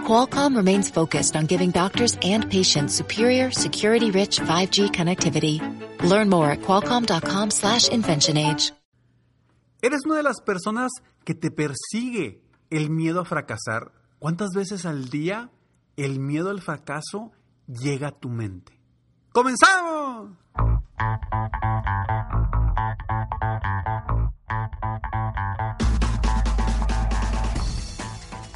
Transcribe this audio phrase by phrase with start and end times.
[0.00, 5.60] Qualcomm remains focused on giving doctors and patients superior, security-rich 5G connectivity.
[6.02, 8.72] Learn more at qualcomm.com slash inventionage.
[9.82, 10.92] ¿Eres una de las personas
[11.24, 13.92] que te persigue el miedo a fracasar?
[14.18, 15.50] ¿Cuántas veces al día
[15.96, 17.32] el miedo al fracaso
[17.66, 18.78] llega a tu mente?
[19.32, 20.36] ¡Comenzamos!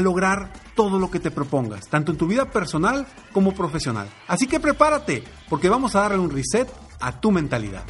[0.00, 4.08] lograr todo lo que te propongas, tanto en tu vida personal como profesional.
[4.26, 6.68] Así que prepárate, porque vamos a darle un reset
[7.00, 7.84] a tu mentalidad.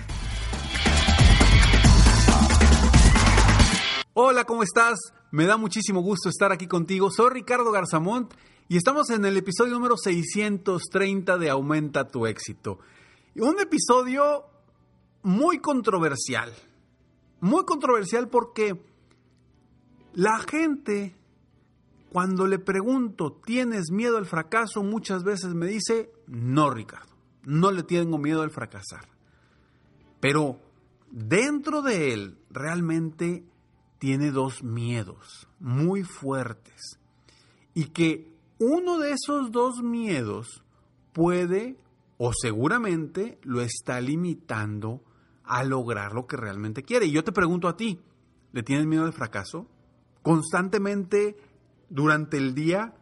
[4.14, 4.98] Hola, ¿cómo estás?
[5.30, 7.10] Me da muchísimo gusto estar aquí contigo.
[7.10, 8.34] Soy Ricardo Garzamont
[8.68, 12.78] y estamos en el episodio número 630 de Aumenta tu éxito.
[13.36, 14.44] Un episodio
[15.22, 16.52] muy controversial.
[17.40, 18.78] Muy controversial porque
[20.12, 21.16] la gente
[22.12, 24.82] cuando le pregunto, ¿tienes miedo al fracaso?
[24.82, 29.08] Muchas veces me dice, no, Ricardo, no le tengo miedo al fracasar.
[30.20, 30.60] Pero
[31.10, 33.46] dentro de él realmente
[33.98, 36.98] tiene dos miedos muy fuertes.
[37.72, 40.62] Y que uno de esos dos miedos
[41.14, 41.78] puede
[42.18, 45.02] o seguramente lo está limitando
[45.44, 47.06] a lograr lo que realmente quiere.
[47.06, 48.02] Y yo te pregunto a ti,
[48.52, 49.66] ¿le tienes miedo al fracaso?
[50.20, 51.51] Constantemente
[51.92, 52.94] durante el día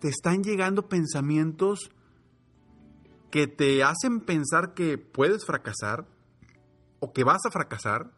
[0.00, 1.90] te están llegando pensamientos
[3.32, 6.06] que te hacen pensar que puedes fracasar
[7.00, 8.12] o que vas a fracasar,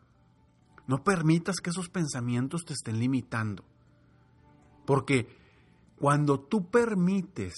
[0.87, 3.65] no permitas que esos pensamientos te estén limitando.
[4.85, 5.27] Porque
[5.99, 7.55] cuando tú permites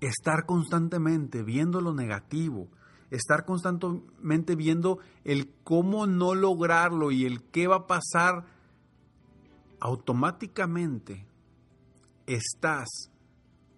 [0.00, 2.68] estar constantemente viendo lo negativo,
[3.10, 8.53] estar constantemente viendo el cómo no lograrlo y el qué va a pasar
[9.80, 11.26] automáticamente
[12.26, 13.10] estás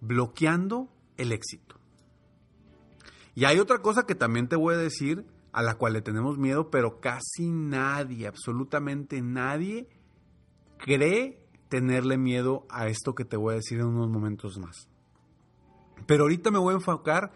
[0.00, 1.76] bloqueando el éxito.
[3.34, 6.38] Y hay otra cosa que también te voy a decir, a la cual le tenemos
[6.38, 9.88] miedo, pero casi nadie, absolutamente nadie,
[10.78, 14.88] cree tenerle miedo a esto que te voy a decir en unos momentos más.
[16.06, 17.32] Pero ahorita me voy a enfocar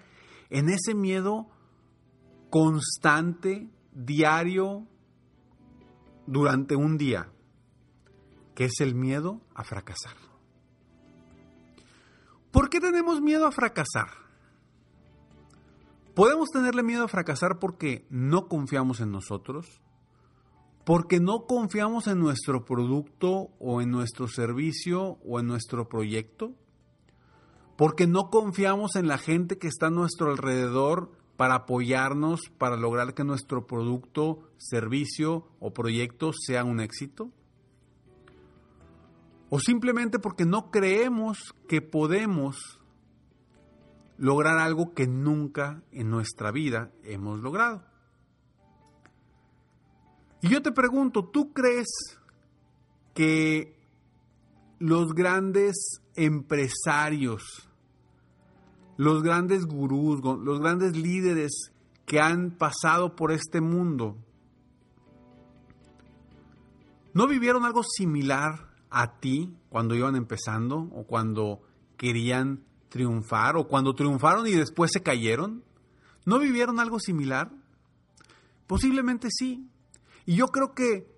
[0.48, 1.48] en ese miedo
[2.50, 4.86] constante, diario,
[6.26, 7.32] durante un día
[8.64, 10.16] es el miedo a fracasar.
[12.50, 14.08] ¿Por qué tenemos miedo a fracasar?
[16.14, 19.80] Podemos tenerle miedo a fracasar porque no confiamos en nosotros,
[20.84, 26.52] porque no confiamos en nuestro producto o en nuestro servicio o en nuestro proyecto,
[27.76, 33.14] porque no confiamos en la gente que está a nuestro alrededor para apoyarnos para lograr
[33.14, 37.30] que nuestro producto, servicio o proyecto sea un éxito
[39.50, 42.80] o simplemente porque no creemos que podemos
[44.16, 47.82] lograr algo que nunca en nuestra vida hemos logrado.
[50.40, 51.88] Y yo te pregunto, ¿tú crees
[53.12, 53.76] que
[54.78, 57.68] los grandes empresarios,
[58.96, 61.72] los grandes gurús, los grandes líderes
[62.06, 64.16] que han pasado por este mundo,
[67.12, 71.62] no vivieron algo similar a ti cuando iban empezando o cuando
[71.96, 75.64] querían triunfar o cuando triunfaron y después se cayeron?
[76.24, 77.50] ¿No vivieron algo similar?
[78.66, 79.68] Posiblemente sí.
[80.26, 81.08] Y yo creo que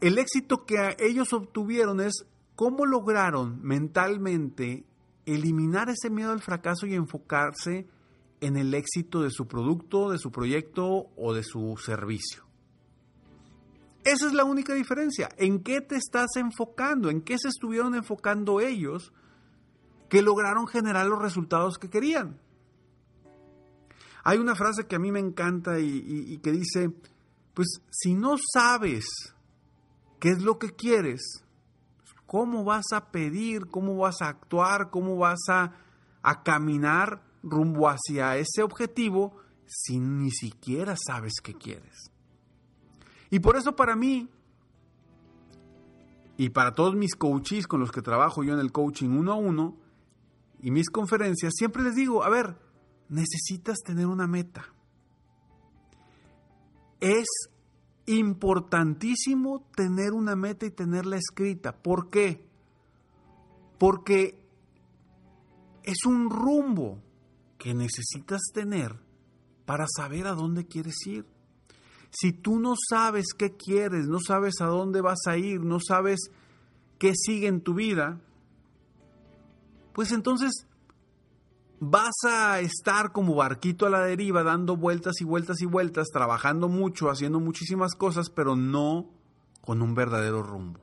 [0.00, 2.26] el éxito que ellos obtuvieron es
[2.56, 4.84] cómo lograron mentalmente
[5.26, 7.88] eliminar ese miedo al fracaso y enfocarse
[8.40, 12.44] en el éxito de su producto, de su proyecto o de su servicio.
[14.04, 15.30] Esa es la única diferencia.
[15.38, 17.08] ¿En qué te estás enfocando?
[17.08, 19.14] ¿En qué se estuvieron enfocando ellos
[20.10, 22.38] que lograron generar los resultados que querían?
[24.22, 26.90] Hay una frase que a mí me encanta y, que dice,
[27.54, 29.06] pues si no sabes
[30.20, 31.44] qué es lo que quieres,
[32.26, 33.66] ¿cómo vas a pedir?
[33.70, 34.90] ¿Cómo vas a actuar?
[34.90, 35.72] ¿Cómo vas a,
[36.22, 39.36] a caminar rumbo hacia ese objetivo
[39.66, 42.13] si ni siquiera sabes qué quieres?
[43.30, 44.28] Y por eso para mí,
[46.36, 49.36] y para todos mis coaches con los que trabajo yo en el coaching uno a
[49.36, 49.76] uno,
[50.60, 52.58] y mis conferencias, siempre les digo, a ver,
[53.08, 54.64] necesitas tener una meta.
[57.00, 57.26] Es
[58.06, 61.76] importantísimo tener una meta y tenerla escrita.
[61.76, 62.48] ¿Por qué?
[63.78, 64.42] Porque
[65.82, 67.02] es un rumbo
[67.58, 68.98] que necesitas tener
[69.66, 71.26] para saber a dónde quieres ir.
[72.16, 76.30] Si tú no sabes qué quieres, no sabes a dónde vas a ir, no sabes
[76.98, 78.20] qué sigue en tu vida,
[79.92, 80.66] pues entonces
[81.80, 86.68] vas a estar como barquito a la deriva, dando vueltas y vueltas y vueltas, trabajando
[86.68, 89.10] mucho, haciendo muchísimas cosas, pero no
[89.60, 90.80] con un verdadero rumbo.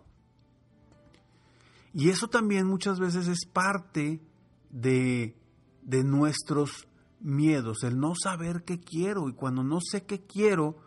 [1.93, 4.21] Y eso también muchas veces es parte
[4.69, 5.37] de,
[5.81, 6.87] de nuestros
[7.21, 9.29] miedos, el no saber qué quiero.
[9.29, 10.77] Y cuando no sé qué quiero,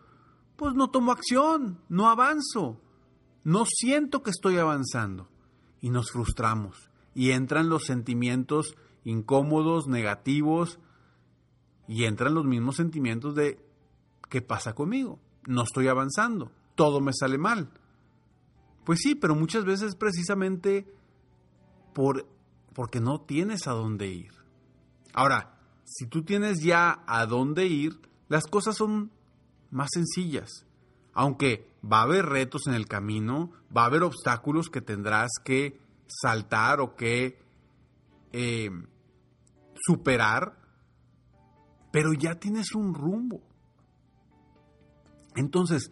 [0.55, 2.81] pues no tomo acción, no avanzo,
[3.43, 5.29] no siento que estoy avanzando.
[5.81, 6.89] Y nos frustramos.
[7.13, 10.79] Y entran los sentimientos incómodos, negativos,
[11.87, 13.63] y entran los mismos sentimientos de
[14.29, 15.19] ¿qué pasa conmigo?
[15.45, 17.69] No estoy avanzando, todo me sale mal.
[18.83, 20.87] Pues sí, pero muchas veces precisamente
[21.93, 22.27] por,
[22.73, 24.31] porque no tienes a dónde ir.
[25.13, 29.11] Ahora, si tú tienes ya a dónde ir, las cosas son
[29.71, 30.65] más sencillas.
[31.13, 35.79] Aunque va a haber retos en el camino, va a haber obstáculos que tendrás que
[36.07, 37.39] saltar o que
[38.31, 38.69] eh,
[39.75, 40.57] superar,
[41.91, 43.41] pero ya tienes un rumbo.
[45.35, 45.91] Entonces,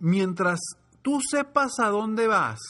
[0.00, 0.60] mientras
[1.02, 2.60] tú sepas a dónde vas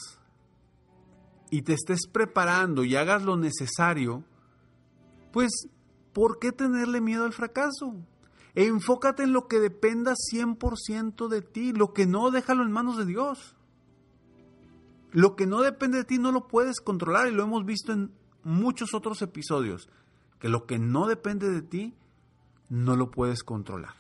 [1.51, 4.25] y te estés preparando y hagas lo necesario,
[5.33, 5.51] pues,
[6.13, 7.97] ¿por qué tenerle miedo al fracaso?
[8.55, 13.07] Enfócate en lo que dependa 100% de ti, lo que no, déjalo en manos de
[13.07, 13.57] Dios.
[15.11, 18.13] Lo que no depende de ti no lo puedes controlar y lo hemos visto en
[18.45, 19.89] muchos otros episodios,
[20.39, 21.95] que lo que no depende de ti,
[22.69, 23.95] no lo puedes controlar.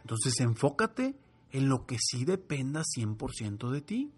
[0.00, 1.18] Entonces enfócate
[1.50, 4.12] en lo que sí dependa 100% de ti.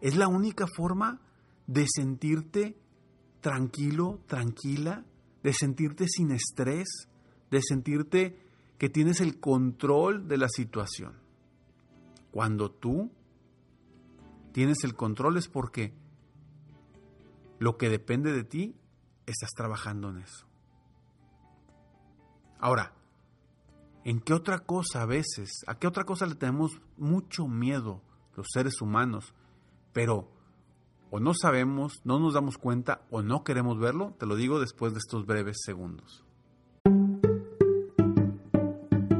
[0.00, 1.20] Es la única forma
[1.66, 2.78] de sentirte
[3.40, 5.04] tranquilo, tranquila,
[5.42, 7.08] de sentirte sin estrés,
[7.50, 8.38] de sentirte
[8.78, 11.14] que tienes el control de la situación.
[12.30, 13.10] Cuando tú
[14.52, 15.94] tienes el control es porque
[17.58, 18.76] lo que depende de ti,
[19.26, 20.46] estás trabajando en eso.
[22.60, 22.92] Ahora,
[24.04, 28.02] ¿en qué otra cosa a veces, a qué otra cosa le tenemos mucho miedo
[28.36, 29.34] los seres humanos,
[29.92, 30.30] pero
[31.10, 34.14] o no sabemos, no nos damos cuenta o no queremos verlo?
[34.18, 36.24] Te lo digo después de estos breves segundos.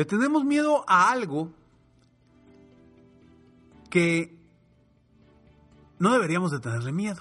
[0.00, 1.52] Le tenemos miedo a algo
[3.90, 4.34] que
[5.98, 7.20] no deberíamos de tenerle miedo.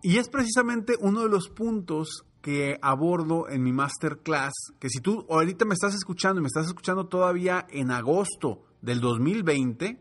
[0.00, 5.26] Y es precisamente uno de los puntos que abordo en mi masterclass, que si tú
[5.28, 10.00] ahorita me estás escuchando y me estás escuchando todavía en agosto del 2020,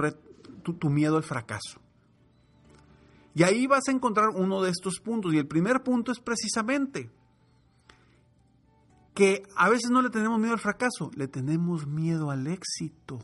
[0.89, 1.79] miedo al fracaso.
[3.35, 5.31] Y ahí vas a encontrar uno de estos puntos.
[5.31, 7.11] Y el primer punto es precisamente
[9.13, 13.19] que a veces no le tenemos miedo al fracaso, le tenemos miedo al éxito.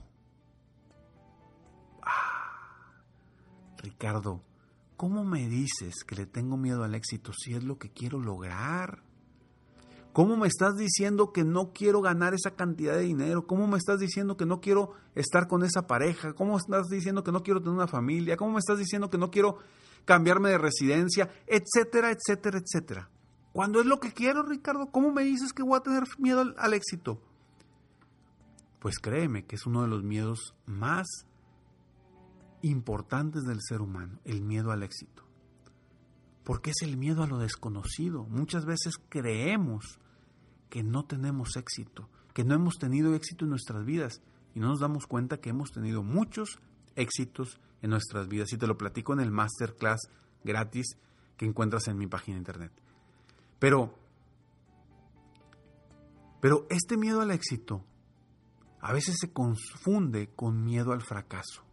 [2.04, 3.02] Ah.
[3.80, 4.44] Ricardo,
[4.98, 9.09] ¿cómo me dices que le tengo miedo al éxito si es lo que quiero lograr?
[10.13, 13.46] ¿Cómo me estás diciendo que no quiero ganar esa cantidad de dinero?
[13.46, 16.34] ¿Cómo me estás diciendo que no quiero estar con esa pareja?
[16.34, 18.36] ¿Cómo estás diciendo que no quiero tener una familia?
[18.36, 19.60] ¿Cómo me estás diciendo que no quiero
[20.06, 21.30] cambiarme de residencia?
[21.46, 23.10] Etcétera, etcétera, etcétera.
[23.54, 26.56] Cuando es lo que quiero, Ricardo, ¿cómo me dices que voy a tener miedo al,
[26.58, 27.22] al éxito?
[28.80, 31.08] Pues créeme que es uno de los miedos más
[32.62, 35.29] importantes del ser humano, el miedo al éxito.
[36.50, 38.24] Porque es el miedo a lo desconocido.
[38.24, 40.00] Muchas veces creemos
[40.72, 44.24] que no tenemos éxito, que no hemos tenido éxito en nuestras vidas
[44.56, 46.58] y no nos damos cuenta que hemos tenido muchos
[46.96, 48.51] éxitos en nuestras vidas.
[48.51, 50.10] Y te lo platico en el masterclass
[50.44, 50.98] gratis
[51.38, 52.72] que encuentras en mi página de internet.
[53.60, 53.94] Pero,
[56.41, 57.86] pero este miedo al éxito
[58.82, 61.63] a veces se confunde con miedo al fracaso.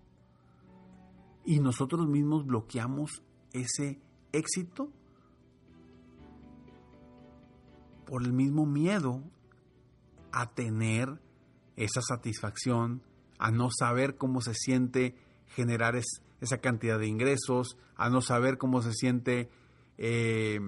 [1.46, 3.22] Y nosotros mismos bloqueamos
[3.54, 4.04] ese
[4.36, 4.90] éxito
[8.06, 9.22] por el mismo miedo
[10.32, 11.20] a tener
[11.76, 13.02] esa satisfacción,
[13.38, 15.14] a no saber cómo se siente
[15.48, 19.50] generar esa cantidad de ingresos, a no saber cómo se siente
[19.98, 20.60] eh,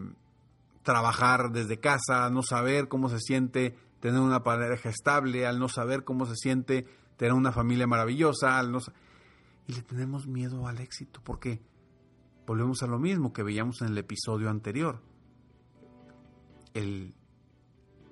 [0.82, 5.68] trabajar desde casa, a no saber cómo se siente tener una pareja estable, al no
[5.68, 8.78] saber cómo se siente tener una familia maravillosa, al no
[9.66, 11.60] y le tenemos miedo al éxito porque
[12.48, 15.02] volvemos a lo mismo que veíamos en el episodio anterior.
[16.72, 17.14] El,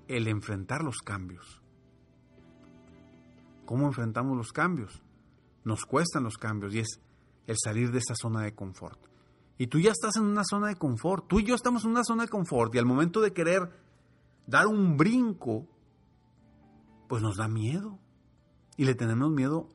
[0.09, 1.63] enfrentar los cambios.
[3.65, 5.03] ¿Cómo enfrentamos los cambios?
[5.65, 7.01] Nos cuestan los cambios y es
[7.47, 9.01] el salir de esa zona de confort.
[9.57, 12.05] Y tú ya estás en una zona de confort, tú y yo estamos en una
[12.05, 13.71] zona de confort y al momento de querer
[14.47, 15.67] dar un brinco,
[17.09, 17.99] pues nos da miedo.
[18.77, 19.71] Y le tenemos miedo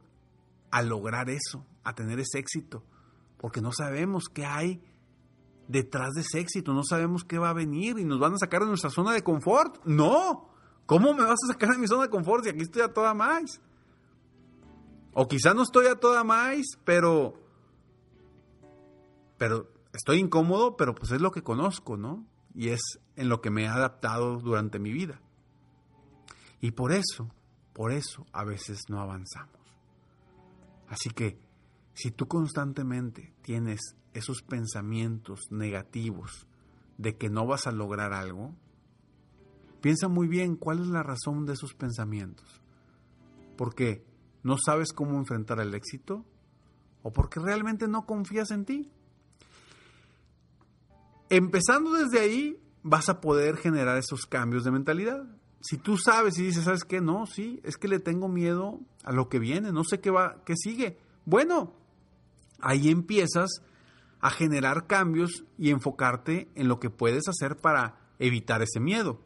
[0.70, 2.84] a lograr eso, a tener ese éxito,
[3.42, 4.84] porque no sabemos qué hay
[5.68, 8.62] detrás de ese éxito, no sabemos qué va a venir y nos van a sacar
[8.62, 9.84] de nuestra zona de confort.
[9.84, 10.54] No,
[10.86, 13.16] ¿cómo me vas a sacar de mi zona de confort si aquí estoy a toda
[13.16, 13.60] más?
[15.14, 17.34] O quizá no estoy a toda más, pero
[19.40, 22.24] pero estoy incómodo, pero pues es lo que conozco, ¿no?
[22.54, 25.20] Y es en lo que me he adaptado durante mi vida.
[26.60, 27.28] Y por eso,
[27.74, 29.60] por eso a veces no avanzamos.
[30.88, 31.40] Así que
[31.94, 33.80] si tú constantemente tienes
[34.14, 36.48] esos pensamientos negativos
[36.98, 38.56] de que no vas a lograr algo,
[39.82, 42.62] piensa muy bien cuál es la razón de esos pensamientos.
[43.58, 44.06] ¿Porque
[44.44, 46.26] no sabes cómo enfrentar el éxito?
[47.04, 48.92] ¿O porque realmente no confías en ti?
[51.30, 55.24] Empezando desde ahí, vas a poder generar esos cambios de mentalidad.
[55.62, 57.02] Si tú sabes y dices, ¿sabes qué?
[57.02, 60.44] No, sí, es que le tengo miedo a lo que viene, no sé qué va,
[60.46, 60.98] qué sigue.
[61.26, 61.74] Bueno,
[62.62, 63.62] ahí empiezas
[64.20, 69.20] a generar cambios y enfocarte en lo que puedes hacer para evitar ese miedo.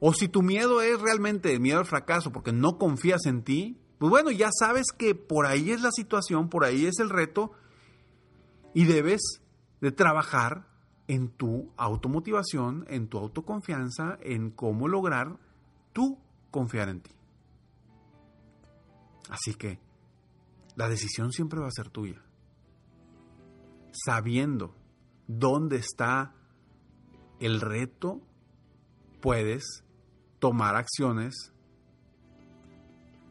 [0.00, 3.78] O si tu miedo es realmente el miedo al fracaso porque no confías en ti,
[3.98, 7.52] pues bueno, ya sabes que por ahí es la situación, por ahí es el reto
[8.74, 9.20] y debes
[9.80, 10.66] de trabajar
[11.08, 15.38] en tu automotivación, en tu autoconfianza, en cómo lograr
[15.92, 16.18] tú
[16.50, 17.10] confiar en ti.
[19.28, 19.78] Así que
[20.76, 22.22] la decisión siempre va a ser tuya.
[23.92, 24.74] Sabiendo
[25.26, 26.34] dónde está
[27.40, 28.22] el reto,
[29.20, 29.84] puedes
[30.38, 31.52] tomar acciones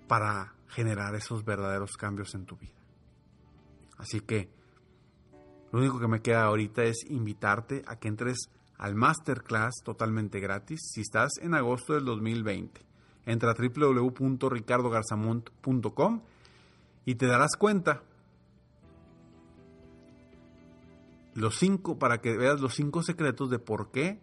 [0.07, 2.79] para generar esos verdaderos cambios en tu vida.
[3.97, 4.51] Así que
[5.71, 8.37] lo único que me queda ahorita es invitarte a que entres
[8.77, 12.81] al masterclass totalmente gratis si estás en agosto del 2020.
[13.25, 16.21] Entra a www.ricardogarzamont.com
[17.05, 18.03] y te darás cuenta
[21.33, 24.21] los cinco para que veas los cinco secretos de por qué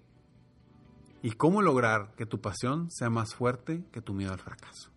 [1.22, 4.90] y cómo lograr que tu pasión sea más fuerte que tu miedo al fracaso.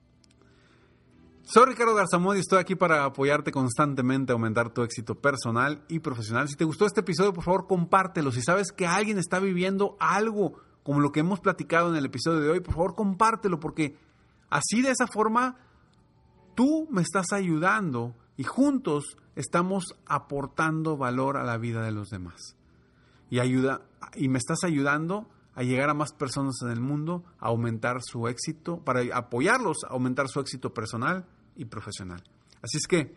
[1.43, 5.99] Soy Ricardo Garzamón y estoy aquí para apoyarte constantemente a aumentar tu éxito personal y
[5.99, 6.47] profesional.
[6.47, 8.31] Si te gustó este episodio, por favor, compártelo.
[8.31, 10.53] Si sabes que alguien está viviendo algo
[10.83, 13.97] como lo que hemos platicado en el episodio de hoy, por favor, compártelo porque
[14.49, 15.57] así de esa forma
[16.55, 22.55] tú me estás ayudando y juntos estamos aportando valor a la vida de los demás.
[23.29, 23.81] Y ayuda
[24.15, 28.27] y me estás ayudando a llegar a más personas en el mundo, a aumentar su
[28.27, 32.23] éxito, para apoyarlos a aumentar su éxito personal y profesional.
[32.61, 33.15] Así es que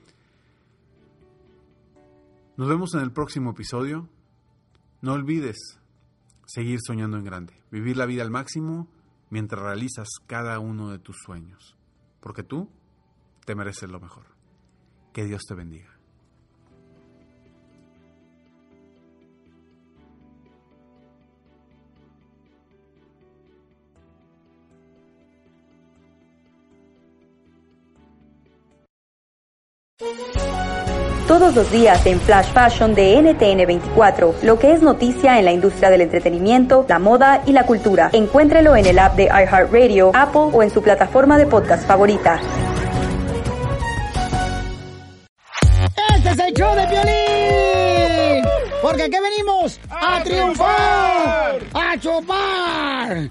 [2.56, 4.08] nos vemos en el próximo episodio.
[5.00, 5.80] No olvides
[6.46, 8.88] seguir soñando en grande, vivir la vida al máximo
[9.30, 11.76] mientras realizas cada uno de tus sueños,
[12.20, 12.70] porque tú
[13.44, 14.26] te mereces lo mejor.
[15.12, 15.93] Que Dios te bendiga.
[31.34, 35.90] Todos los días en Flash Fashion de NTN24, lo que es noticia en la industria
[35.90, 38.10] del entretenimiento, la moda y la cultura.
[38.12, 42.38] Encuéntrelo en el app de iHeartRadio, Apple o en su plataforma de podcast favorita.
[46.14, 48.44] Este es el show de Piolín.
[48.80, 53.30] Porque aquí venimos a, triunfar, a chupar.